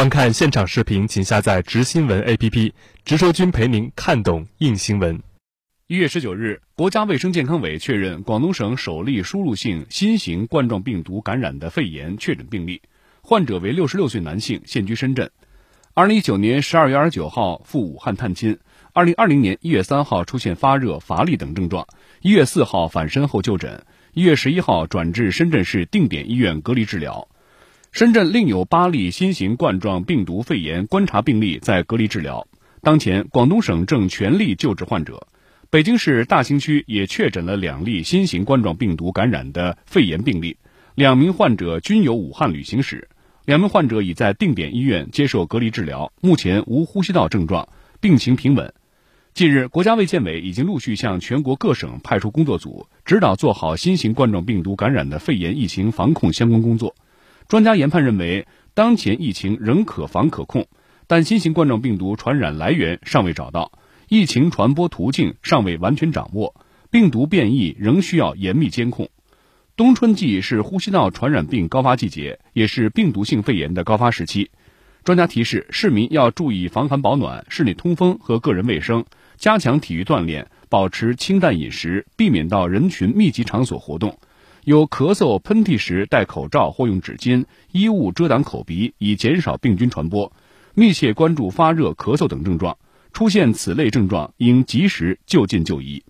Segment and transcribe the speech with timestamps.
[0.00, 2.72] 观看现场视频，请下载“直新闻 ”APP，
[3.04, 5.20] 直说君陪您看懂硬新闻。
[5.88, 12.80] 一月十九日，国家卫生健康委确认广东省首例输入性新型冠状病毒感染的肺炎确诊病例，
[13.20, 15.30] 患者为六十六岁男性，现居深圳。
[15.92, 18.58] 二零一九年十二月二十九号赴武汉探亲，
[18.94, 21.86] 二零二零年一月三号出现发热、乏力等症状，
[22.22, 27.28] 一月四号返深后就诊，一月十一号转至深圳市定点医院隔离治疗。
[27.92, 32.46] 深圳另有八例新型冠状病毒肺炎观察病例在隔离治疗。
[32.82, 35.26] 当前，广东省正全力救治患者。
[35.70, 40.56] 北京市大兴区也确诊了两例新型冠状病毒感染的肺炎病例，
[40.94, 43.08] 两名患者均有武汉旅行史，
[43.44, 47.68] 两名患者已在定点医院接受隔离治疗，目前无呼吸道症状，
[48.00, 48.72] 病情平稳。
[49.34, 56.94] 近日，国家卫健委已经陆续向全国各省派出工作组，指导做好新型冠状病毒感染的肺炎疫情防控相关工作。
[57.50, 60.68] 专家研判认为，当前疫情仍可防可控，
[61.08, 63.72] 但新型冠状病毒传染来源尚未找到。
[64.06, 66.54] 疫情传播途径尚未完全掌握，
[66.92, 69.08] 病毒变异仍需要严密监控。
[69.74, 74.52] 冬春季是呼吸道传染病高发季节，也是病毒性肺炎的高发时期。
[75.02, 79.04] 专家提示，市民要注意防寒保暖、室内通风和个人卫生，
[79.36, 84.20] 加强体育锻炼，保持清淡饮食，避免到人群密集场所活动。
[84.64, 90.32] 有咳嗽、喷嚏时戴口罩或用纸巾、衣物遮挡口鼻，以减少病菌传播。
[90.74, 92.76] 密切关注发热、咳嗽等症状。
[93.12, 96.02] 出现此类症状，应及时就近就医。